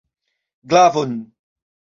[0.69, 1.13] Glavon!